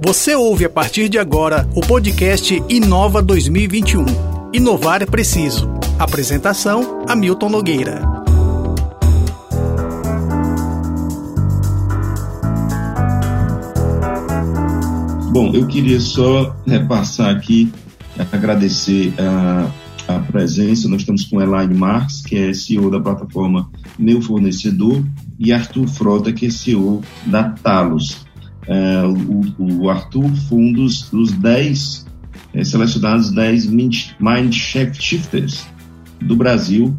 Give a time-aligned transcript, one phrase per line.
[0.00, 4.04] Você ouve a partir de agora o podcast Inova 2021.
[4.52, 5.68] Inovar é preciso.
[5.98, 8.00] Apresentação: Hamilton Nogueira.
[15.32, 17.72] Bom, eu queria só repassar aqui,
[18.30, 19.68] agradecer a,
[20.14, 20.88] a presença.
[20.88, 23.68] Nós estamos com Elaine Marques, que é CEO da plataforma
[23.98, 25.02] Meu Fornecedor,
[25.40, 28.27] e Arthur Frota, que é CEO da Talos.
[28.68, 32.06] É, o, o, Arthur foi um dos, dos 10
[32.52, 35.66] é, selecionados 10 Mind Shifters
[36.20, 36.94] do Brasil,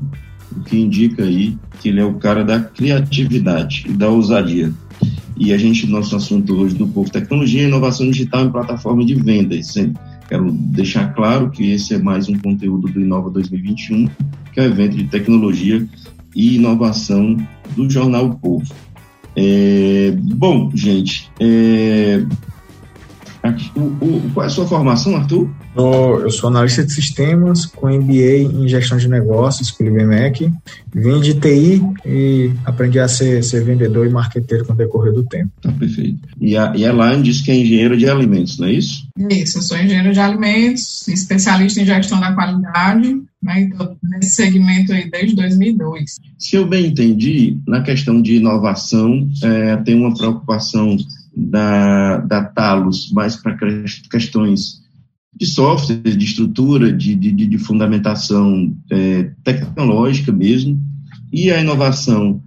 [0.51, 4.73] o que indica aí que ele é o cara da criatividade e da ousadia.
[5.37, 9.73] E a gente, nosso assunto hoje do Povo Tecnologia, inovação digital em plataforma de vendas.
[10.27, 14.07] Quero deixar claro que esse é mais um conteúdo do Inova 2021,
[14.51, 15.87] que é o evento de tecnologia
[16.35, 17.37] e inovação
[17.75, 18.73] do Jornal Povo.
[19.41, 22.21] É, bom, gente, é,
[23.41, 25.49] aqui, o, o, qual é a sua formação, Arthur?
[25.77, 30.51] Eu sou analista de sistemas com MBA em gestão de negócios pelo IBMEC.
[30.93, 35.23] Vim de TI e aprendi a ser, ser vendedor e marqueteiro com o decorrer do
[35.23, 35.51] tempo.
[35.61, 36.19] Tá, perfeito.
[36.41, 39.07] E a, e a Elaine disse que é engenheiro de alimentos, não é isso?
[39.29, 43.21] Isso, eu sou engenheiro de alimentos, especialista em gestão da qualidade,
[43.57, 46.15] estou nesse segmento aí desde 2002.
[46.37, 50.97] Se eu bem entendi, na questão de inovação, é, tem uma preocupação
[51.35, 53.57] da, da Talos mais para
[54.09, 54.79] questões
[55.35, 60.79] de software, de estrutura, de, de, de fundamentação é, tecnológica mesmo,
[61.31, 62.41] e a inovação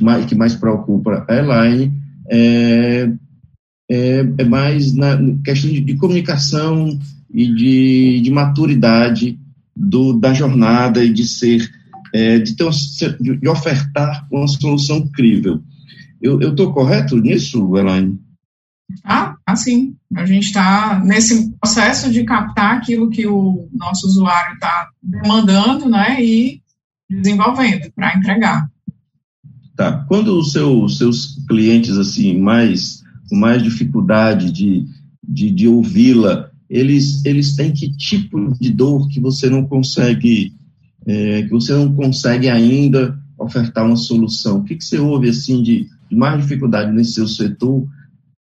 [0.00, 1.92] mais, que mais preocupa a Elaine
[2.30, 3.10] é,
[3.90, 6.96] é, é, mais na questão de, de comunicação
[7.32, 9.38] e de, de maturidade
[9.80, 11.70] do, da jornada e de ser,
[12.12, 12.68] é, de, ter,
[13.18, 15.62] de ofertar uma solução crível.
[16.20, 18.20] Eu estou correto nisso, Elaine?
[19.02, 24.90] Ah, assim, a gente está nesse processo de captar aquilo que o nosso usuário está
[25.02, 26.60] demandando, né, e
[27.08, 28.68] desenvolvendo para entregar.
[29.76, 30.04] Tá.
[30.08, 34.84] Quando os seu, seus clientes assim mais com mais dificuldade de,
[35.26, 40.52] de, de ouvi-la, eles eles têm que tipo de dor que você não consegue
[41.04, 44.58] é, que você não consegue ainda ofertar uma solução?
[44.58, 47.86] O que, que você ouve assim de, de mais dificuldade nesse seu setor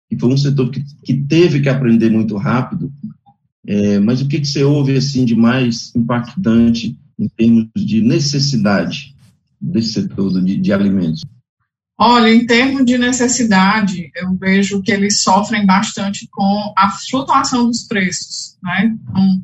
[0.09, 2.91] que foi um setor que, que teve que aprender muito rápido,
[3.65, 9.13] é, mas o que, que você ouve assim de mais impactante em termos de necessidade
[9.59, 11.21] desse setor de, de alimentos?
[11.99, 17.87] Olha, em termos de necessidade, eu vejo que eles sofrem bastante com a flutuação dos
[17.87, 18.95] preços, né?
[19.01, 19.41] Então,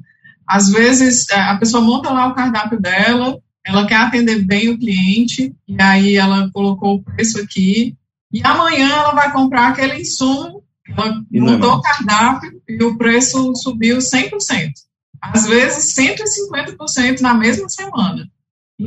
[0.47, 4.77] às vezes, é, a pessoa monta lá o cardápio dela, ela quer atender bem o
[4.77, 7.97] cliente, e aí ela colocou o preço aqui,
[8.31, 13.97] e amanhã ela vai comprar aquele insumo, ela mudou o cardápio e o preço subiu
[13.97, 14.71] 100%.
[15.21, 18.29] Às vezes 150% na mesma semana.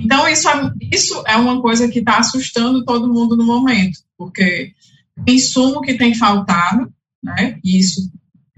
[0.04, 4.72] Então, isso é, isso é uma coisa que está assustando todo mundo no momento, porque
[5.26, 6.92] insumo que tem faltado,
[7.22, 7.58] né?
[7.64, 8.10] E isso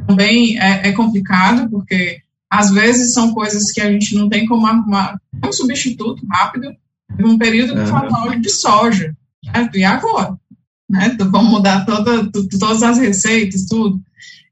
[0.07, 4.67] também é, é, complicado, porque às vezes são coisas que a gente não tem como
[4.67, 6.75] arrumar um substituto rápido.
[7.17, 9.17] Teve um período que faltou óleo de soja.
[9.45, 9.71] Né?
[9.75, 10.39] E agora?
[10.89, 11.17] né?
[11.19, 14.01] Vamos mudar toda, todas as receitas, tudo.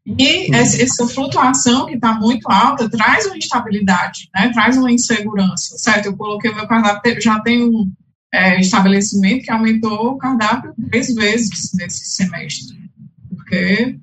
[0.07, 4.51] E essa flutuação que está muito alta traz uma instabilidade, né?
[4.53, 6.07] traz uma insegurança, certo?
[6.07, 7.91] Eu coloquei o meu cardápio, já tem um
[8.33, 12.77] é, estabelecimento que aumentou o cardápio três vezes nesse semestre,
[13.31, 13.99] porque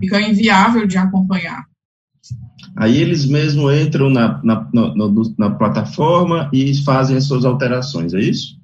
[0.00, 1.64] fica inviável de acompanhar.
[2.76, 4.92] Aí eles mesmo entram na, na, na,
[5.38, 8.58] na plataforma e fazem as suas alterações, é isso?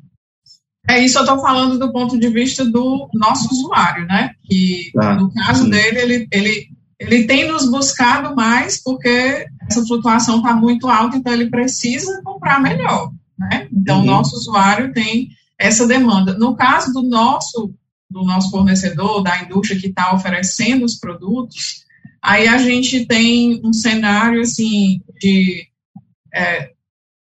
[0.89, 4.33] É isso eu estou falando do ponto de vista do nosso usuário, né?
[4.43, 6.69] Que ah, no caso dele, ele, ele,
[7.01, 12.61] ele tem nos buscado mais porque essa flutuação está muito alta, então ele precisa comprar
[12.61, 13.67] melhor, né?
[13.73, 14.07] Então, o uhum.
[14.07, 16.37] nosso usuário tem essa demanda.
[16.37, 17.75] No caso do nosso,
[18.09, 21.87] do nosso fornecedor, da indústria que está oferecendo os produtos,
[22.23, 25.67] aí a gente tem um cenário, assim, de...
[26.33, 26.71] É,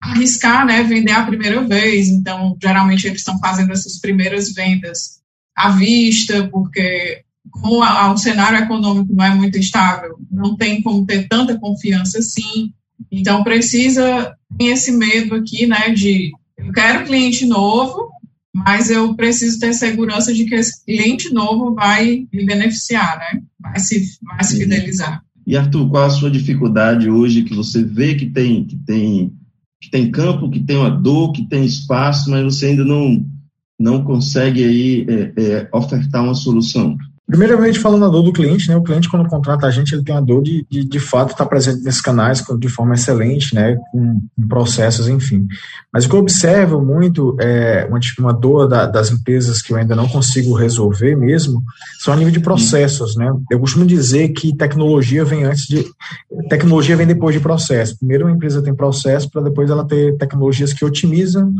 [0.00, 2.08] arriscar, né, vender a primeira vez.
[2.08, 5.22] Então, geralmente eles estão fazendo essas primeiras vendas
[5.56, 7.23] à vista, porque
[7.60, 12.18] como a, o cenário econômico não é muito estável, não tem como ter tanta confiança
[12.18, 12.72] assim.
[13.10, 18.10] Então, precisa ter esse medo aqui, né, de eu quero cliente novo,
[18.54, 23.78] mas eu preciso ter segurança de que esse cliente novo vai me beneficiar, né, vai
[23.80, 25.22] se, vai se fidelizar.
[25.46, 29.32] E Arthur, qual a sua dificuldade hoje que você vê que tem, que tem
[29.84, 33.22] que tem campo, que tem uma dor, que tem espaço, mas você ainda não,
[33.78, 36.96] não consegue aí é, é, ofertar uma solução?
[37.26, 38.76] Primeiramente, falando a dor do cliente, né?
[38.76, 41.46] O cliente, quando contrata a gente, ele tem a dor de, de, de fato, estar
[41.46, 43.78] presente nesses canais de forma excelente, né?
[43.90, 45.48] Com, com processos, enfim.
[45.90, 49.78] Mas o que eu observo muito é uma, uma dor da, das empresas que eu
[49.78, 51.62] ainda não consigo resolver mesmo,
[51.98, 53.32] são a nível de processos, né?
[53.50, 55.82] Eu costumo dizer que tecnologia vem antes de.
[56.50, 57.96] Tecnologia vem depois de processo.
[57.96, 61.54] Primeiro, uma empresa tem processo para depois ela ter tecnologias que otimizam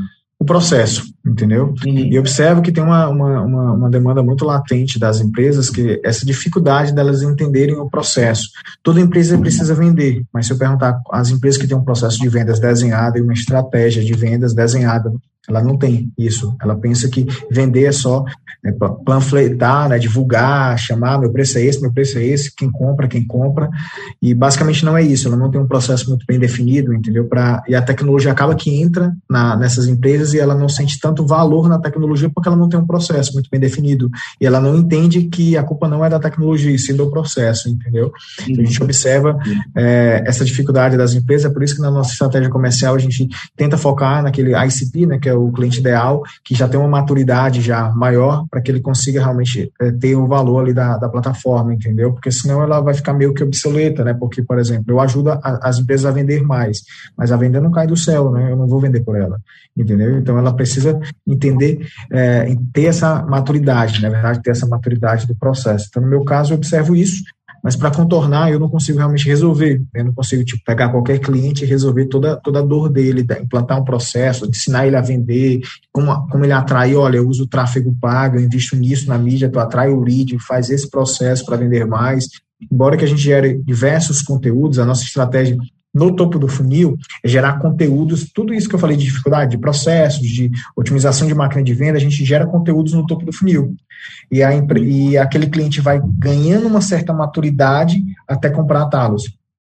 [0.45, 1.75] o processo, entendeu?
[1.85, 1.99] Uhum.
[1.99, 6.25] E observo que tem uma, uma, uma, uma, demanda muito latente das empresas, que essa
[6.25, 8.51] dificuldade delas entenderem o processo.
[8.83, 12.29] Toda empresa precisa vender, mas se eu perguntar às empresas que têm um processo de
[12.29, 15.11] vendas desenhado e uma estratégia de vendas desenhada,
[15.49, 16.57] ela não tem isso.
[16.61, 18.25] Ela pensa que vender é só
[18.65, 18.73] né,
[19.05, 23.27] panfletar, né, divulgar, chamar, meu preço é esse, meu preço é esse, quem compra, quem
[23.27, 23.69] compra,
[24.23, 27.27] e basicamente não é isso, ela não tem um processo muito bem definido, entendeu?
[27.27, 31.27] Pra, e a tecnologia acaba que entra na, nessas empresas e ela não sente tanto
[31.27, 34.77] valor na tecnologia porque ela não tem um processo muito bem definido, e ela não
[34.79, 38.13] entende que a culpa não é da tecnologia, sim do processo, entendeu?
[38.49, 39.39] Então, a gente observa
[39.77, 43.29] é, essa dificuldade das empresas, é por isso que na nossa estratégia comercial a gente
[43.55, 47.61] tenta focar naquele ICP, né, que é o cliente ideal, que já tem uma maturidade
[47.61, 51.75] já maior para que ele consiga realmente é, ter o valor ali da, da plataforma,
[51.75, 52.13] entendeu?
[52.13, 54.15] Porque senão ela vai ficar meio que obsoleta, né?
[54.15, 56.83] Porque, por exemplo, eu ajudo a, as empresas a vender mais,
[57.17, 58.51] mas a venda não cai do céu, né?
[58.51, 59.39] Eu não vou vender por ela,
[59.77, 60.19] entendeu?
[60.19, 65.87] Então ela precisa entender, é, ter essa maturidade, na verdade, ter essa maturidade do processo.
[65.89, 67.23] Então, no meu caso, eu observo isso
[67.65, 69.83] mas para contornar eu não consigo realmente resolver.
[69.95, 73.81] Eu não consigo tipo, pegar qualquer cliente e resolver toda, toda a dor dele, implantar
[73.81, 78.37] um processo, ensinar ele a vender, como, como ele atrai, olha, eu uso tráfego pago,
[78.37, 82.29] eu invisto nisso na mídia, tu atrai o lead, faz esse processo para vender mais.
[82.71, 85.57] Embora que a gente gere diversos conteúdos, a nossa estratégia
[85.95, 89.59] no topo do funil é gerar conteúdos, tudo isso que eu falei de dificuldade, de
[89.59, 93.75] processos, de otimização de máquina de venda, a gente gera conteúdos no topo do funil.
[94.31, 94.51] E, a,
[94.83, 99.25] e aquele cliente vai ganhando uma certa maturidade até comprar Talos.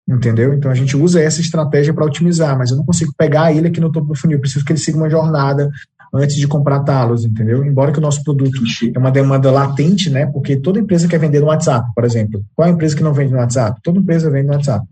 [0.08, 0.52] Entendeu?
[0.52, 3.80] Então a gente usa essa estratégia para otimizar, mas eu não consigo pegar ele aqui
[3.80, 5.70] no topo do funil, eu preciso que ele siga uma jornada
[6.12, 7.64] antes de comprar Talos, entendeu?
[7.64, 8.60] Embora que o nosso produto
[8.92, 10.26] é uma demanda latente, né?
[10.26, 12.42] Porque toda empresa quer vender no WhatsApp, por exemplo.
[12.54, 13.80] Qual é a empresa que não vende no WhatsApp?
[13.82, 14.84] Toda empresa vende no WhatsApp.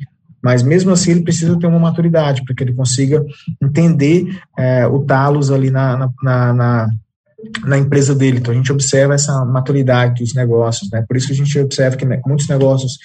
[0.43, 3.25] Mas mesmo assim ele precisa ter uma maturidade para que ele consiga
[3.62, 6.90] entender é, o talos ali na, na, na,
[7.64, 8.38] na, empresa dele.
[8.38, 11.05] Então a gente observa essa maturidade dos negócios, né?
[11.06, 12.99] Por isso que a gente observa que né, muitos negócios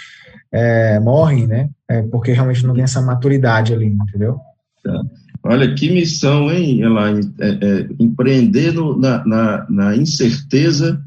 [0.52, 1.70] é, morrem, né?
[1.90, 4.40] É, porque realmente não tem essa maturidade ali, entendeu?
[4.84, 5.02] Tá.
[5.46, 7.34] Olha que missão, hein, Elaine?
[7.40, 11.02] É, é, empreendendo na, na, na incerteza,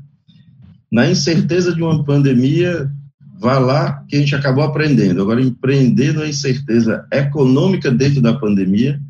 [0.92, 2.90] na incerteza de uma pandemia
[3.38, 5.20] vá lá que a gente acabou aprendendo.
[5.20, 9.00] Agora, empreender na incerteza econômica dentro da pandemia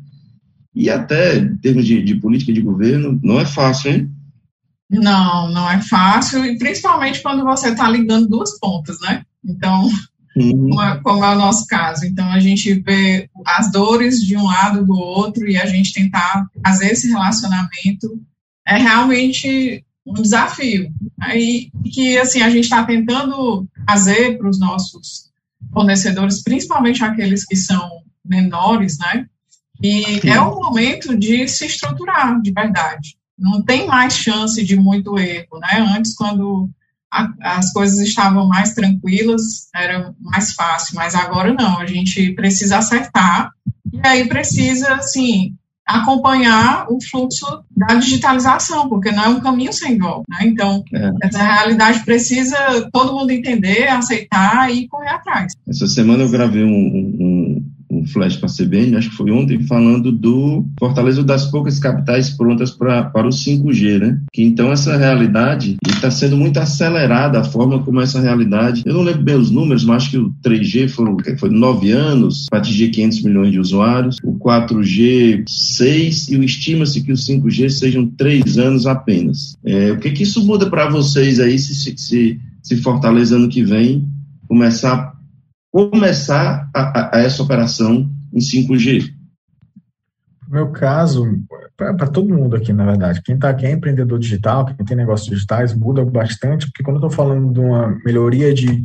[0.75, 4.11] e até em termos de, de, política de governo, não é fácil, hein?
[4.89, 9.23] Não, não é fácil, e principalmente quando você está ligando duas pontas, né?
[9.43, 9.89] Então,
[10.35, 10.69] uhum.
[10.69, 12.05] como, é, como, é, o nosso caso.
[12.05, 16.47] Então, a gente vê as dores de um lado do outro e a gente tentar
[16.63, 18.21] fazer esse relacionamento
[18.65, 20.89] é realmente um desafio.
[21.19, 25.29] Aí que assim a gente está tentando fazer para os nossos
[25.73, 29.27] fornecedores, principalmente aqueles que são menores, né?
[29.81, 30.29] E Sim.
[30.29, 33.17] é o momento de se estruturar de verdade.
[33.37, 35.95] Não tem mais chance de muito erro, né?
[35.95, 36.69] Antes, quando
[37.11, 41.79] a, as coisas estavam mais tranquilas, era mais fácil, mas agora não.
[41.79, 43.51] A gente precisa acertar
[43.93, 45.55] e aí precisa, assim,
[45.87, 50.25] acompanhar o fluxo da digitalização, porque não é um caminho sem volta.
[50.29, 50.39] Né?
[50.43, 51.11] Então, é.
[51.23, 52.57] essa realidade precisa
[52.91, 55.53] todo mundo entender, aceitar e correr atrás.
[55.67, 57.66] Essa semana eu gravei um, um,
[57.99, 62.29] um flash para a CBN, acho que foi ontem, falando do Fortaleza das poucas capitais
[62.29, 64.19] prontas pra, para o 5G, né?
[64.31, 68.83] Que então essa realidade está sendo muito acelerada a forma como essa realidade.
[68.85, 72.45] Eu não lembro bem os números, mas acho que o 3G foram, foi nove anos
[72.49, 78.05] para atingir 500 milhões de usuários, o 4G seis e estima-se que o 5G sejam
[78.05, 79.57] três anos apenas.
[79.65, 83.63] É, o que que isso muda para vocês aí se, se, se Fortaleza ano que
[83.63, 84.05] vem
[84.47, 85.16] começar
[85.77, 89.13] começar a, a essa operação em 5G?
[90.47, 91.23] No meu caso,
[91.75, 95.29] para todo mundo aqui, na verdade, quem está aqui é empreendedor digital, quem tem negócios
[95.29, 98.81] digitais, muda bastante, porque quando eu estou falando de uma melhoria de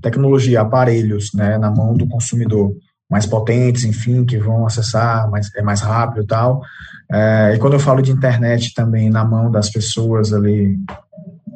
[0.00, 2.72] tecnologia, aparelhos, né, na mão do consumidor,
[3.10, 6.62] mais potentes, enfim, que vão acessar mais, é mais rápido e tal,
[7.10, 10.78] é, e quando eu falo de internet também na mão das pessoas ali,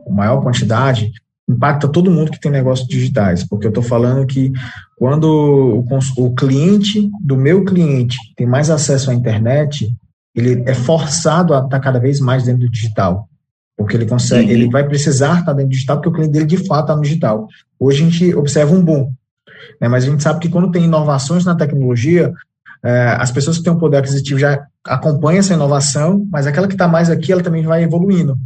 [0.04, 1.12] com maior quantidade,
[1.50, 4.52] impacta todo mundo que tem negócios digitais, porque eu estou falando que
[4.96, 9.92] quando o, o, cliente do meu cliente tem mais acesso à internet,
[10.34, 13.28] ele é forçado a estar cada vez mais dentro do digital.
[13.76, 14.52] porque ele consegue, uhum.
[14.52, 17.02] ele vai precisar estar dentro do digital, porque o cliente dele de fato está no
[17.02, 17.48] digital.
[17.78, 19.12] Hoje a gente observa um boom,
[19.80, 22.32] né, mas a gente sabe que quando tem inovações na tecnologia,
[22.82, 26.74] é, as pessoas que têm um poder aquisitivo já acompanham essa inovação, mas aquela que
[26.74, 28.38] está mais aqui, ela também vai evoluindo.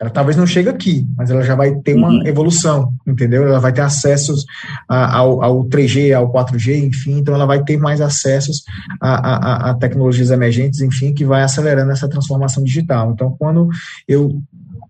[0.00, 2.26] Ela talvez não chegue aqui, mas ela já vai ter uma uhum.
[2.26, 3.46] evolução, entendeu?
[3.46, 4.46] Ela vai ter acessos
[4.88, 8.64] ao, ao 3G, ao 4G, enfim, então ela vai ter mais acessos
[8.98, 13.12] a, a, a tecnologias emergentes, enfim, que vai acelerando essa transformação digital.
[13.12, 13.68] Então, quando
[14.08, 14.40] eu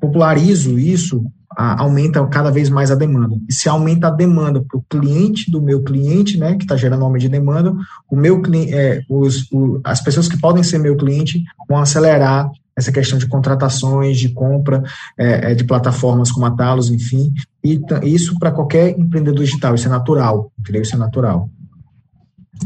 [0.01, 1.25] popularizo isso,
[1.57, 3.37] a, aumenta cada vez mais a demanda.
[3.49, 7.05] E se aumenta a demanda para o cliente do meu cliente, né, que está gerando
[7.05, 7.75] aumento de demanda,
[8.09, 12.93] o meu é, os, o, as pessoas que podem ser meu cliente vão acelerar essa
[12.93, 14.83] questão de contratações, de compra
[15.19, 19.87] é, é de plataformas como a Talos, enfim, e isso para qualquer empreendedor digital, isso
[19.87, 20.83] é natural, entendeu?
[20.83, 21.49] Isso é natural.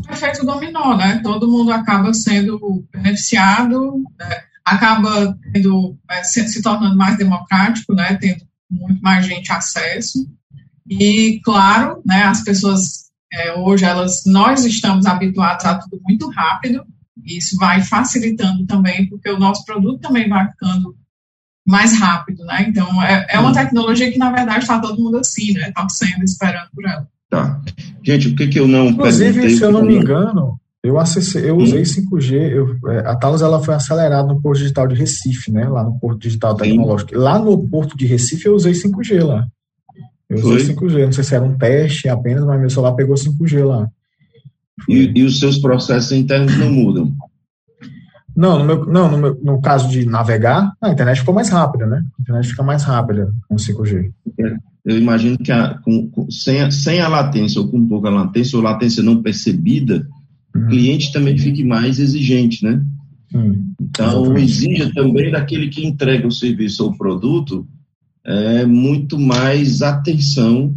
[0.08, 1.20] O efeito dominó, né?
[1.22, 4.42] Todo mundo acaba sendo beneficiado, né?
[4.64, 8.16] acaba tendo, é, se, se tornando mais democrático, né?
[8.20, 10.26] Tendo muito mais gente acesso.
[10.88, 16.84] E, claro, né, as pessoas é, hoje, elas, nós estamos habituados a tudo muito rápido,
[17.22, 20.96] isso vai facilitando também, porque o nosso produto também vai ficando
[21.66, 22.66] mais rápido, né?
[22.68, 23.54] Então, é, é uma hum.
[23.54, 25.72] tecnologia que, na verdade, está todo mundo assim, né?
[25.74, 27.08] Torcendo, esperando por ela.
[27.30, 27.60] Tá.
[28.02, 31.56] Gente, o que, que eu não Inclusive, se eu não me engano, eu acessei, eu
[31.56, 35.66] usei 5G, eu, é, a Talos ela foi acelerada no Porto Digital de Recife, né?
[35.66, 37.12] Lá no Porto Digital Tecnológico.
[37.12, 37.16] Sim.
[37.16, 39.46] Lá no Porto de Recife eu usei 5G lá.
[40.28, 40.56] Eu foi?
[40.56, 43.88] usei 5G, não sei se era um teste apenas, mas meu celular pegou 5G lá.
[44.88, 47.14] E, e os seus processos internos não mudam?
[48.36, 51.86] Não, no, meu, não no, meu, no, caso de navegar, a internet ficou mais rápida,
[51.86, 52.04] né?
[52.18, 54.10] A internet fica mais rápida com 5G.
[54.84, 58.56] Eu imagino que a, com, com, sem, a, sem a latência ou com pouca latência,
[58.56, 60.06] ou latência não percebida,
[60.54, 62.84] o cliente também fique mais exigente, né?
[63.32, 67.66] Hum, então, exija também daquele que entrega o serviço ou o produto
[68.24, 70.74] é, muito mais atenção,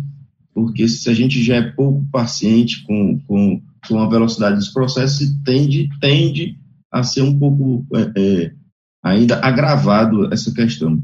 [0.53, 5.29] porque se a gente já é pouco paciente com, com, com a velocidade dos processos,
[5.43, 6.57] tende, tende
[6.91, 8.51] a ser um pouco é, é,
[9.03, 11.01] ainda agravado essa questão.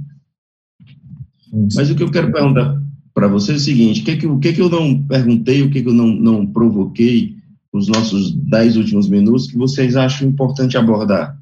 [1.75, 2.81] Mas o que eu quero perguntar
[3.13, 5.69] para você é o seguinte: o que, que, o que, que eu não perguntei, o
[5.69, 7.35] que, que eu não, não provoquei
[7.71, 11.37] os nossos dez últimos minutos que vocês acham importante abordar?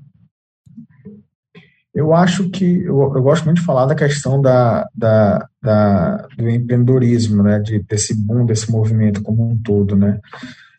[1.93, 6.49] Eu acho que eu, eu gosto muito de falar da questão da, da, da, do
[6.49, 10.19] empreendedorismo, né, de, desse boom, desse movimento como um todo, né.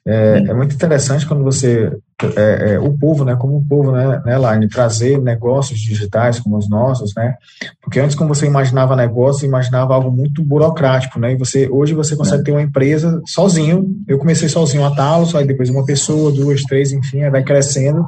[0.04, 1.92] É, é muito interessante quando você
[2.36, 6.56] é, é, o povo, né, como o povo, né, né, Line, trazer negócios digitais como
[6.56, 7.36] os nossos, né,
[7.80, 12.16] porque antes quando você imaginava negócio, imaginava algo muito burocrático, né, e você, hoje você
[12.16, 12.44] consegue é.
[12.44, 16.92] ter uma empresa sozinho, eu comecei sozinho a Talos, aí depois uma pessoa, duas, três,
[16.92, 18.06] enfim, vai crescendo,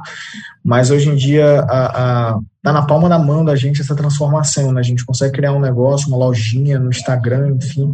[0.65, 4.71] mas hoje em dia a, a tá na palma da mão da gente essa transformação,
[4.71, 4.79] né?
[4.79, 7.93] A gente consegue criar um negócio, uma lojinha no Instagram, enfim,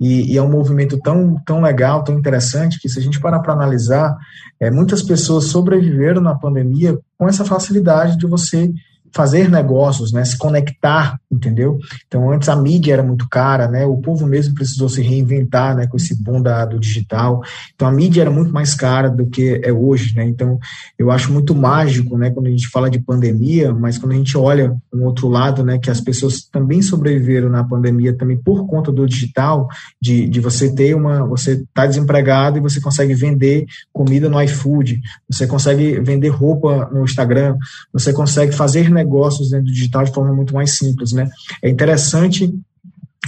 [0.00, 3.38] e, e é um movimento tão, tão legal, tão interessante, que se a gente parar
[3.38, 4.18] para analisar,
[4.58, 8.68] é, muitas pessoas sobreviveram na pandemia com essa facilidade de você
[9.12, 11.78] fazer negócios, né, se conectar, entendeu?
[12.06, 15.86] Então, antes a mídia era muito cara, né, o povo mesmo precisou se reinventar, né,
[15.86, 17.42] com esse boom da, do digital.
[17.74, 20.24] Então, a mídia era muito mais cara do que é hoje, né?
[20.24, 20.58] Então,
[20.98, 24.36] eu acho muito mágico, né, quando a gente fala de pandemia, mas quando a gente
[24.36, 28.92] olha um outro lado, né, que as pessoas também sobreviveram na pandemia também por conta
[28.92, 29.68] do digital,
[30.00, 35.00] de, de você ter uma, você tá desempregado e você consegue vender comida no iFood,
[35.30, 37.56] você consegue vender roupa no Instagram,
[37.92, 39.07] você consegue fazer negócios
[39.50, 41.28] dentro do digital de forma muito mais simples, né?
[41.62, 42.52] É interessante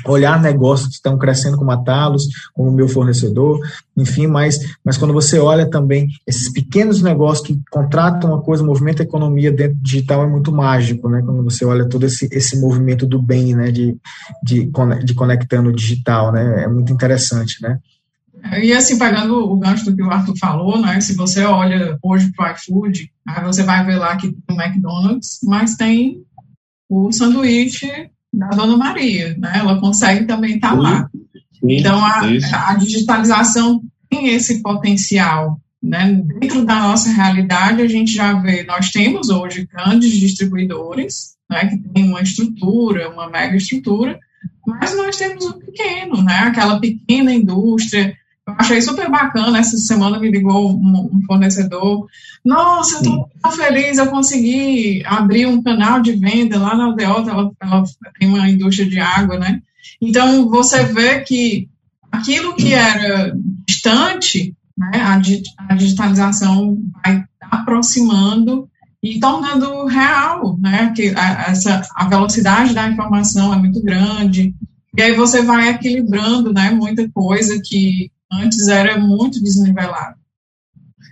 [0.06, 3.60] olhar negócios que estão crescendo como a Talos, como o meu fornecedor,
[3.96, 9.02] enfim, mas, mas quando você olha também esses pequenos negócios que contratam uma coisa, movimento
[9.02, 11.22] a economia dentro do digital é muito mágico, né?
[11.24, 13.70] Quando você olha todo esse, esse movimento do bem, né?
[13.70, 13.96] De,
[14.42, 14.70] de,
[15.04, 16.64] de conectando o digital, né?
[16.64, 17.78] É muito interessante, né?
[18.62, 21.00] E assim, pegando o gancho do que o Arthur falou, né?
[21.00, 24.60] Se você olha hoje para o iFood, aí você vai ver lá que tem o
[24.60, 26.22] McDonald's, mas tem
[26.88, 29.52] o sanduíche da Dona Maria, né?
[29.56, 31.10] Ela consegue também estar tá lá.
[31.60, 32.20] Sim, então, a,
[32.70, 36.20] a, digitalização tem esse potencial, né?
[36.40, 41.66] Dentro da nossa realidade, a gente já vê, nós temos hoje grandes distribuidores, né?
[41.66, 44.18] Que tem uma estrutura, uma mega estrutura,
[44.66, 46.38] mas nós temos o pequeno, né?
[46.38, 48.16] Aquela pequena indústria
[48.50, 49.58] eu achei super bacana.
[49.58, 52.06] Essa semana me ligou um, um fornecedor.
[52.44, 57.30] Nossa, eu tô tão feliz, eu consegui abrir um canal de venda lá na Aldeota.
[57.30, 57.84] Ela, ela
[58.18, 59.60] tem uma indústria de água, né?
[60.00, 61.68] Então, você vê que
[62.10, 63.34] aquilo que era
[63.66, 65.00] distante, né,
[65.68, 68.68] a, digitalização vai aproximando
[69.02, 70.92] e tornando real, né?
[70.94, 74.54] Que a, essa, a velocidade da informação é muito grande,
[74.96, 76.70] e aí você vai equilibrando, né?
[76.70, 80.16] Muita coisa que antes era muito desnivelada.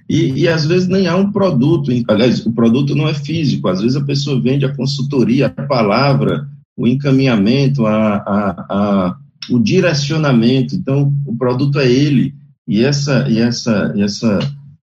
[0.09, 3.83] E, e, às vezes nem há um produto, aliás, o produto não é físico, às
[3.83, 9.17] vezes a pessoa vende a consultoria, a palavra, o encaminhamento, a, a, a,
[9.51, 12.35] o direcionamento, então o produto é ele,
[12.67, 14.39] e essa, e essa, essa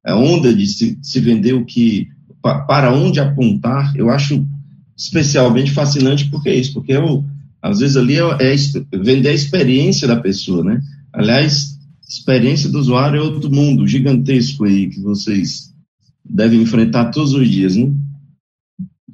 [0.08, 2.08] onda de se, se vender o que,
[2.42, 4.46] para onde apontar, eu acho
[4.96, 7.26] especialmente fascinante porque é isso, porque eu,
[7.62, 8.56] às vezes ali é, é
[8.98, 10.80] vender a experiência da pessoa, né?
[11.12, 11.75] Aliás,
[12.08, 15.74] experiência do usuário é outro mundo gigantesco aí que vocês
[16.24, 17.92] devem enfrentar todos os dias, né?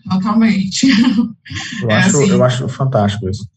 [0.10, 0.88] Totalmente.
[1.82, 3.48] Eu, é acho, assim, eu acho fantástico isso.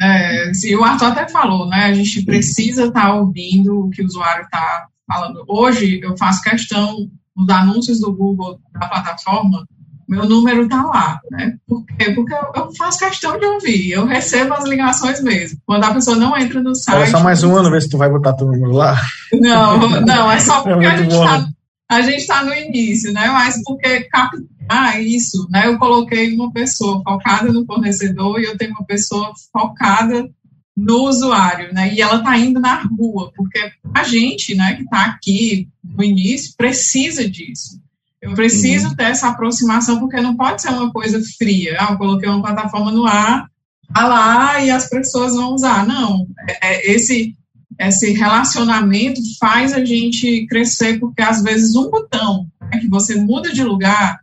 [0.00, 1.84] É, sim, o Arthur até falou, né?
[1.84, 5.44] A gente precisa estar tá ouvindo o que o usuário está falando.
[5.48, 9.66] Hoje, eu faço questão nos anúncios do Google da plataforma
[10.08, 11.56] meu número está lá, né?
[11.66, 12.10] Por quê?
[12.12, 15.58] Porque eu, eu, faço questão de ouvir, eu recebo as ligações mesmo.
[15.66, 17.02] Quando a pessoa não entra no site.
[17.02, 19.00] É só mais um ano, ver se tu vai botar teu número lá.
[19.32, 21.48] Não, não, é só é porque é a gente está
[21.88, 23.28] a gente está no início, né?
[23.28, 25.66] Mas porque captar isso, né?
[25.66, 30.28] Eu coloquei uma pessoa focada no fornecedor e eu tenho uma pessoa focada
[30.76, 31.92] no usuário, né?
[31.94, 36.54] E ela está indo na rua, porque a gente, né, que está aqui no início,
[36.56, 37.80] precisa disso.
[38.24, 38.96] Eu preciso uhum.
[38.96, 41.76] ter essa aproximação, porque não pode ser uma coisa fria.
[41.78, 43.46] Ah, eu coloquei uma plataforma no ar,
[43.92, 45.86] tá lá e as pessoas vão usar.
[45.86, 47.36] Não, é, é, esse,
[47.78, 53.52] esse relacionamento faz a gente crescer, porque às vezes um botão né, que você muda
[53.52, 54.18] de lugar,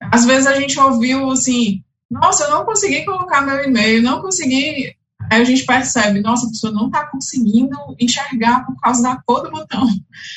[0.00, 4.94] às vezes a gente ouviu assim, nossa, eu não consegui colocar meu e-mail, não consegui
[5.30, 9.44] Aí a gente percebe, nossa, a pessoa não está conseguindo enxergar por causa da cor
[9.44, 9.88] do botão.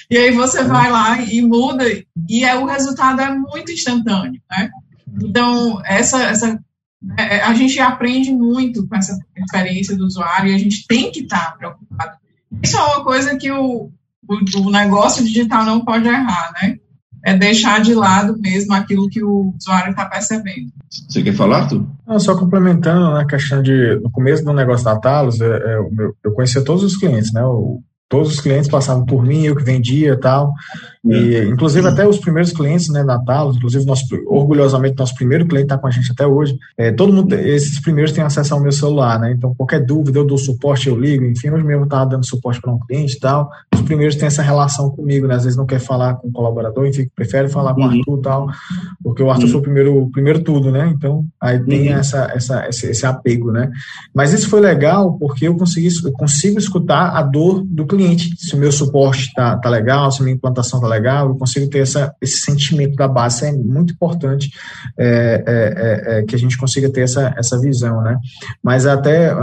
[0.10, 0.64] E aí você é.
[0.64, 1.84] vai lá e muda,
[2.30, 4.70] e é, o resultado é muito instantâneo, né?
[5.22, 6.60] Então, essa, essa,
[7.18, 11.22] é, a gente aprende muito com essa experiência do usuário e a gente tem que
[11.22, 12.18] estar tá preocupado.
[12.62, 13.92] Isso é uma coisa que o,
[14.28, 16.78] o, o negócio digital não pode errar, né?
[17.24, 20.72] É deixar de lado mesmo aquilo que o usuário está percebendo.
[20.90, 21.88] Você quer falar, tu?
[22.06, 25.76] Não, só complementando na né, questão de, no começo do negócio da Talos, é, é,
[25.78, 27.44] eu, eu conhecia todos os clientes, né?
[27.44, 27.82] O,
[28.14, 30.54] todos os clientes passavam por mim, eu que vendia e tal.
[31.04, 31.46] E, é.
[31.46, 35.88] inclusive, até os primeiros clientes, né, Natal, inclusive, nosso, orgulhosamente, nosso primeiro cliente está com
[35.88, 36.56] a gente até hoje.
[36.78, 39.32] É, todo mundo, esses primeiros têm acesso ao meu celular, né?
[39.32, 41.26] Então, qualquer dúvida, eu dou suporte, eu ligo.
[41.26, 43.50] Enfim, hoje mesmo eu estava dando suporte para um cliente e tal.
[43.74, 45.34] Os primeiros têm essa relação comigo, né?
[45.34, 47.90] Às vezes não quer falar com o colaborador, enfim, prefere falar com o uhum.
[47.90, 48.48] Arthur e tal,
[49.04, 49.52] porque o Arthur uhum.
[49.52, 50.94] foi o primeiro, primeiro tudo, né?
[50.96, 51.98] Então, aí tem uhum.
[51.98, 53.72] essa, essa, esse, esse, apego, né?
[54.14, 58.03] Mas isso foi legal porque eu, consegui, eu consigo escutar a dor do cliente.
[58.38, 61.70] Se o meu suporte está tá legal, se a minha implantação está legal, eu consigo
[61.70, 63.36] ter essa, esse sentimento da base.
[63.38, 64.52] Isso é muito importante
[64.98, 68.18] é, é, é, é, que a gente consiga ter essa, essa visão, né?
[68.62, 69.34] Mas até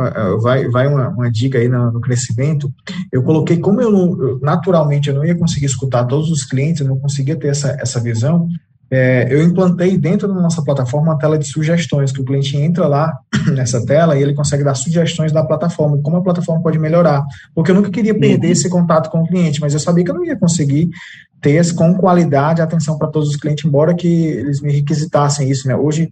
[0.41, 2.73] vai, vai uma, uma dica aí no, no, crescimento.
[3.11, 6.99] Eu coloquei, como eu, naturalmente eu não ia conseguir escutar todos os clientes, eu não
[6.99, 8.49] conseguia ter essa, essa visão,
[8.91, 12.89] é, eu implantei dentro da nossa plataforma uma tela de sugestões, que o cliente entra
[12.89, 13.17] lá
[13.55, 17.25] nessa tela e ele consegue dar sugestões da plataforma, como a plataforma pode melhorar.
[17.55, 18.53] Porque eu nunca queria perder uhum.
[18.53, 20.91] esse contato com o cliente, mas eu sabia que eu não ia conseguir
[21.41, 25.69] ter com qualidade atenção para todos os clientes, embora que eles me requisitassem isso.
[25.69, 25.77] Né?
[25.77, 26.11] Hoje,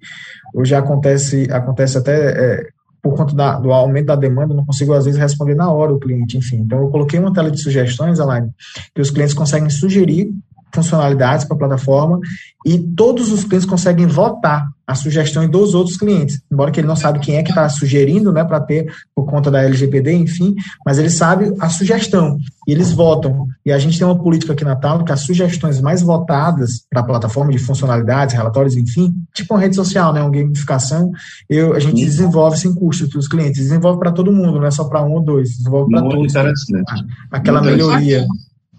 [0.55, 2.67] hoje acontece, acontece até é,
[3.03, 5.99] por conta da, do aumento da demanda, não consigo às vezes responder na hora o
[5.99, 6.59] cliente, enfim.
[6.59, 8.51] Então, eu coloquei uma tela de sugestões, Alain,
[8.95, 10.33] que os clientes conseguem sugerir
[10.72, 12.20] funcionalidades para a plataforma
[12.66, 16.96] e todos os clientes conseguem votar as sugestões dos outros clientes, embora que ele não
[16.96, 20.54] sabe quem é que está sugerindo, né, para ter por conta da LGPD, enfim,
[20.85, 23.46] mas ele sabe a sugestão e eles votam.
[23.66, 27.00] E a gente tem uma política aqui na Tal que as sugestões mais votadas para
[27.00, 31.12] a plataforma de funcionalidades, relatórios, enfim, tipo uma rede social, né, uma gamificação,
[31.50, 34.70] eu, a gente desenvolve sem custo para os clientes, desenvolve para todo mundo, não é
[34.70, 36.33] só para um ou dois, desenvolve para todos.
[37.31, 38.26] Aquela melhoria.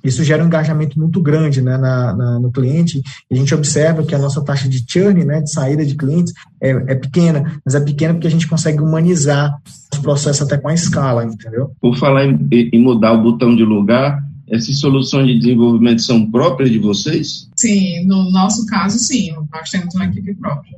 [0.03, 3.01] Isso gera um engajamento muito grande né, na, na, no cliente.
[3.29, 6.33] E a gente observa que a nossa taxa de churn, né, de saída de clientes,
[6.61, 9.59] é, é pequena, mas é pequena porque a gente consegue humanizar
[9.91, 11.71] os processos até com a escala, entendeu?
[11.81, 16.71] Por falar em, em mudar o botão de lugar, essas soluções de desenvolvimento são próprias
[16.71, 17.49] de vocês?
[17.55, 19.31] Sim, no nosso caso, sim.
[19.51, 20.77] Nós temos uma equipe própria.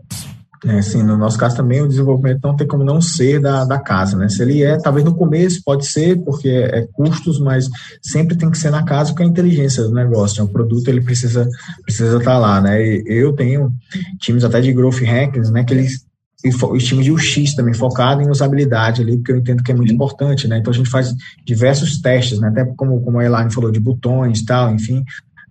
[0.63, 3.79] É, assim, no nosso caso também o desenvolvimento não tem como não ser da, da
[3.79, 4.29] casa, né?
[4.29, 7.67] Se ele é, talvez no começo pode ser, porque é, é custos, mas
[7.99, 10.43] sempre tem que ser na casa com a inteligência do negócio.
[10.43, 10.47] Né?
[10.47, 11.49] O produto ele precisa
[11.83, 12.79] precisa estar tá lá, né?
[12.79, 13.73] E eu tenho
[14.19, 15.63] times até de growth hackers, né?
[15.63, 16.05] Que eles
[16.43, 19.75] e os times de UX também focado em usabilidade ali, porque eu entendo que é
[19.75, 20.57] muito importante, né?
[20.57, 21.13] Então a gente faz
[21.45, 22.47] diversos testes, né?
[22.47, 25.03] Até como, como a Elaine falou, de botões tal, enfim,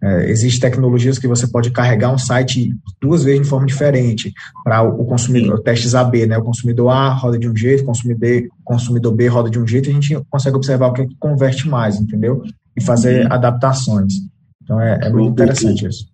[0.03, 4.33] É, Existem tecnologias que você pode carregar um site duas vezes de forma diferente
[4.65, 5.63] para o consumidor, Sim.
[5.63, 6.39] testes AB, né?
[6.39, 9.89] O consumidor A roda de um jeito, o consumidor, consumidor B roda de um jeito,
[9.89, 12.43] e a gente consegue observar o que, é que converte mais, entendeu?
[12.77, 13.33] E fazer uhum.
[13.33, 14.15] adaptações.
[14.63, 16.09] Então é, é muito interessante isso.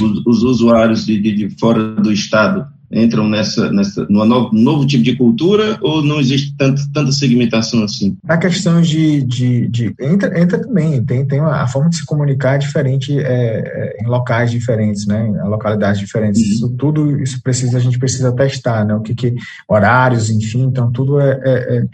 [0.00, 4.86] Os, os usuários de, de, de fora do estado entram nessa, nessa no novo, novo
[4.86, 8.16] tipo de cultura ou não existe tanto, tanta segmentação assim?
[8.28, 12.04] A questão de, de, de entra, entra também, tem, tem uma, a forma de se
[12.04, 16.40] comunicar é diferente é, é, em locais diferentes, né, em localidades diferentes.
[16.40, 16.48] Uhum.
[16.48, 19.34] Isso tudo isso precisa a gente precisa testar, né, o que, que
[19.68, 21.84] horários, enfim, então tudo é, é, é,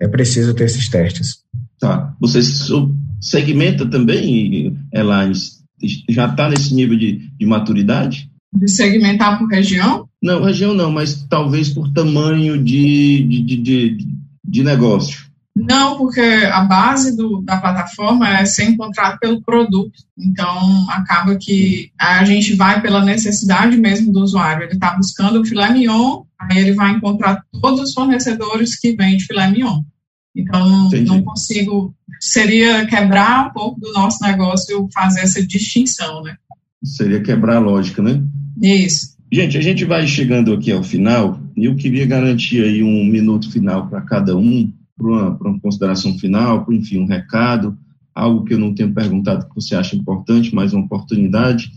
[0.00, 1.38] é preciso ter esses testes.
[1.78, 2.12] Tá.
[2.20, 2.40] Você
[3.20, 5.32] segmenta também, Elaine,
[6.08, 8.28] já está nesse nível de, de maturidade?
[8.52, 10.08] De segmentar por região?
[10.22, 14.06] Não, região não, mas talvez por tamanho de, de, de,
[14.44, 15.28] de negócio.
[15.54, 19.92] Não, porque a base do, da plataforma é ser encontrado pelo produto.
[20.16, 24.64] Então, acaba que a gente vai pela necessidade mesmo do usuário.
[24.64, 29.18] Ele está buscando o filé mignon, aí ele vai encontrar todos os fornecedores que vendem
[29.18, 29.82] filé mignon.
[30.34, 31.08] Então, Entendi.
[31.08, 31.92] não consigo.
[32.20, 36.36] Seria quebrar um pouco do nosso negócio fazer essa distinção, né?
[36.84, 38.22] Seria quebrar a lógica, né?
[38.60, 39.16] Isso.
[39.30, 43.50] Gente, a gente vai chegando aqui ao final e eu queria garantir aí um minuto
[43.50, 47.76] final para cada um, para uma, uma, consideração final, para, enfim, um recado,
[48.14, 51.70] algo que eu não tenho perguntado que você acha importante, mas uma oportunidade.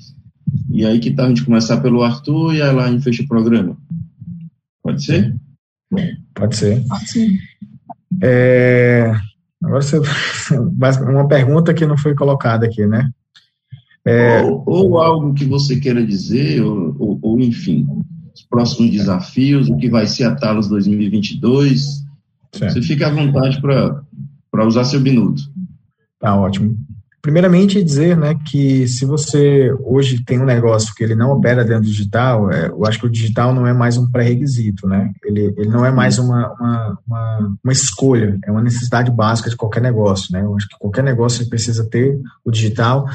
[0.69, 3.23] E aí que tal a gente começar pelo Arthur e aí lá a gente fecha
[3.23, 3.77] o programa?
[4.81, 5.35] Pode ser?
[6.33, 6.85] Pode ser.
[6.87, 7.37] Pode ser.
[8.23, 9.13] É,
[9.61, 9.99] agora você,
[11.01, 13.11] uma pergunta que não foi colocada aqui, né?
[14.05, 17.87] É, ou, ou, algo que você queira dizer, ou, ou, ou, enfim,
[18.33, 22.01] os próximos desafios, o que vai ser a Talos 2022.
[22.53, 22.73] Certo.
[22.73, 25.43] Você fica à vontade para usar seu minuto.
[26.19, 26.77] Tá ótimo.
[27.21, 31.83] Primeiramente, dizer né, que se você hoje tem um negócio que ele não opera dentro
[31.83, 35.11] do digital, é, eu acho que o digital não é mais um pré-requisito, né?
[35.23, 39.55] Ele, ele não é mais uma, uma, uma, uma, escolha, é uma necessidade básica de
[39.55, 40.41] qualquer negócio, né?
[40.41, 43.05] Eu acho que qualquer negócio precisa ter o digital,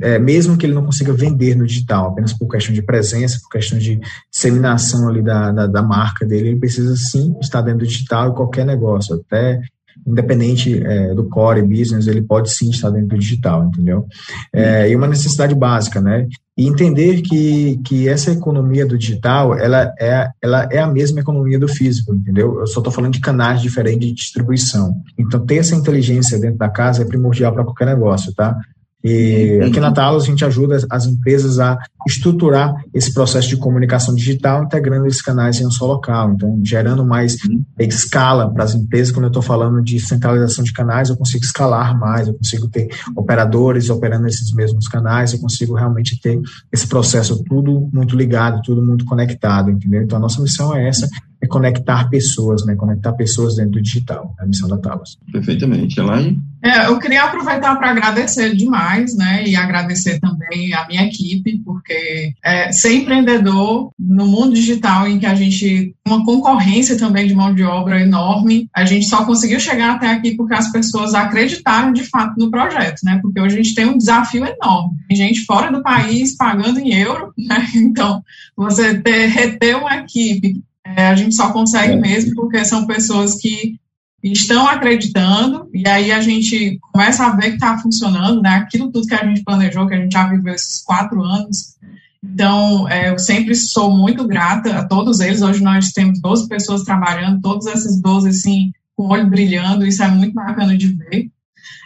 [0.00, 3.50] é, mesmo que ele não consiga vender no digital, apenas por questão de presença, por
[3.50, 4.00] questão de
[4.30, 8.34] disseminação ali da, da, da marca dele, ele precisa sim estar dentro do digital e
[8.34, 9.60] qualquer negócio, até
[10.06, 14.06] independente é, do core business, ele pode sim estar dentro do digital, entendeu?
[14.52, 16.26] É, e uma necessidade básica, né?
[16.56, 21.58] E entender que, que essa economia do digital, ela é, ela é a mesma economia
[21.58, 22.60] do físico, entendeu?
[22.60, 24.94] Eu só estou falando de canais diferentes de distribuição.
[25.18, 28.58] Então, ter essa inteligência dentro da casa é primordial para qualquer negócio, tá?
[29.02, 29.66] E uhum.
[29.66, 34.64] aqui na Talos a gente ajuda as empresas a estruturar esse processo de comunicação digital,
[34.64, 36.32] integrando esses canais em um só local.
[36.32, 37.64] Então, gerando mais uhum.
[37.78, 39.12] escala para as empresas.
[39.12, 42.88] Quando eu estou falando de centralização de canais, eu consigo escalar mais, eu consigo ter
[43.16, 48.82] operadores operando esses mesmos canais, eu consigo realmente ter esse processo tudo muito ligado, tudo
[48.82, 50.02] muito conectado, entendeu?
[50.02, 51.08] Então, a nossa missão é essa,
[51.42, 52.74] é conectar pessoas, né?
[52.74, 55.18] Conectar pessoas dentro do digital, é a missão da Talos.
[55.32, 55.98] Perfeitamente.
[55.98, 56.38] Elaine?
[56.62, 59.46] É, eu queria aproveitar para agradecer demais, né?
[59.46, 65.24] E agradecer também a minha equipe, porque é, ser empreendedor no mundo digital em que
[65.24, 69.94] a gente uma concorrência também de mão de obra enorme, a gente só conseguiu chegar
[69.94, 73.18] até aqui porque as pessoas acreditaram de fato no projeto, né?
[73.22, 74.98] Porque hoje a gente tem um desafio enorme.
[75.08, 77.66] Tem gente fora do país pagando em euro, né?
[77.90, 78.22] Então,
[78.56, 80.62] você ter, reter uma equipe
[80.96, 81.96] é, a gente só consegue é.
[81.96, 83.78] mesmo porque são pessoas que
[84.22, 88.50] estão acreditando, e aí a gente começa a ver que está funcionando, né?
[88.50, 91.76] Aquilo tudo que a gente planejou, que a gente já viveu esses quatro anos.
[92.22, 95.40] Então, é, eu sempre sou muito grata a todos eles.
[95.40, 100.02] Hoje nós temos 12 pessoas trabalhando, todas essas 12, assim, com o olho brilhando, isso
[100.02, 101.30] é muito bacana de ver.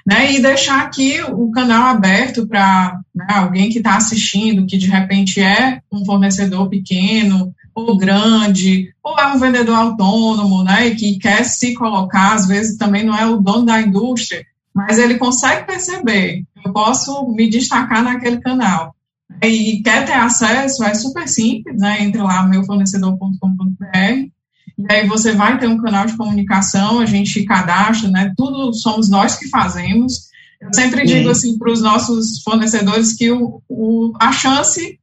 [0.07, 4.87] Né, e deixar aqui o canal aberto para né, alguém que está assistindo, que de
[4.87, 11.19] repente é um fornecedor pequeno, ou grande, ou é um vendedor autônomo, né, e que
[11.19, 15.67] quer se colocar, às vezes também não é o dono da indústria, mas ele consegue
[15.67, 18.95] perceber, eu posso me destacar naquele canal.
[19.43, 24.29] E quer ter acesso, é super simples, né, entre lá meufornecedor.com.br,
[24.77, 29.09] e aí você vai ter um canal de comunicação, a gente cadastra, né, tudo somos
[29.09, 30.33] nós que fazemos.
[30.61, 34.99] Eu sempre digo assim para os nossos fornecedores que o, o, a chance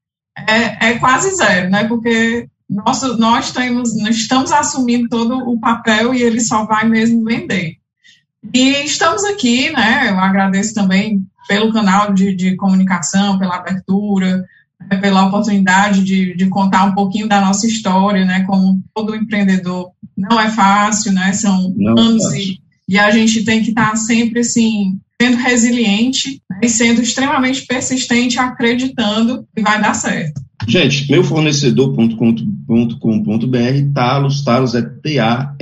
[0.48, 1.84] é, é, quase zero, né?
[1.86, 7.26] Porque nós, nós, temos, nós estamos assumindo todo o papel e ele só vai mesmo
[7.26, 7.76] vender.
[8.54, 10.10] E estamos aqui, né?
[10.10, 14.46] Eu agradeço também pelo canal de, de comunicação, pela abertura,
[14.90, 18.46] né, pela oportunidade de, de, contar um pouquinho da nossa história, né?
[18.46, 21.34] Como todo empreendedor não é fácil, né?
[21.34, 25.38] São não é anos é e, e, a gente tem que estar sempre assim sendo
[25.38, 30.42] resiliente né, e sendo extremamente persistente, acreditando que vai dar certo.
[30.68, 35.62] Gente, meufornecedor.com.br, Talos, Talos é T-A-L-L-O-S.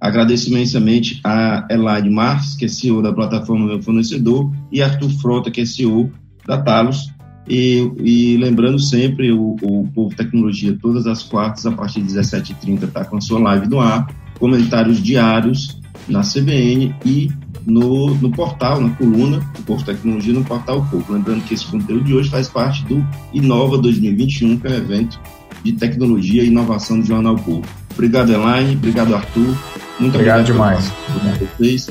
[0.00, 5.50] Agradeço imensamente a Elaine Marques, que é CEO da plataforma Meu Fornecedor, e Arthur Frota,
[5.50, 6.12] que é CEO
[6.46, 7.10] da Talos.
[7.48, 12.84] E, e lembrando sempre, o, o Povo Tecnologia, todas as quartas, a partir de 17h30,
[12.84, 14.06] está com a sua live no ar,
[14.38, 17.30] comentários diários na CBN e
[17.66, 21.12] no, no portal, na coluna do Povo Tecnologia, no portal Povo.
[21.12, 25.20] Lembrando que esse conteúdo de hoje faz parte do Inova 2021, que é um evento
[25.62, 27.64] de tecnologia e inovação do Jornal Povo.
[27.92, 28.76] Obrigado, Elaine.
[28.76, 29.56] Obrigado, Arthur.
[29.98, 30.92] Muito obrigado, obrigado demais.
[31.58, 31.90] Vocês.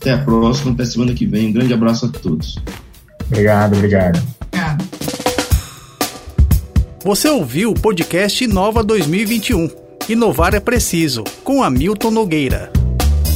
[0.00, 1.48] Até a próxima, até semana que vem.
[1.48, 2.58] Um grande abraço a todos.
[3.26, 4.22] Obrigado, obrigado.
[4.52, 4.84] Obrigado.
[7.02, 9.70] Você ouviu o podcast Inova 2021.
[10.08, 12.75] Inovar é preciso, com Hamilton Nogueira.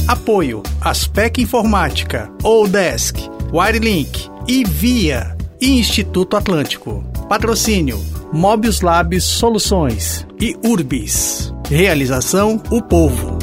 [0.07, 3.17] Apoio Aspec Informática, Odesk,
[3.53, 7.03] Wirelink e Via e Instituto Atlântico.
[7.29, 7.99] Patrocínio
[8.33, 11.53] Mobius Labs Soluções e Urbis.
[11.69, 13.40] Realização O Povo.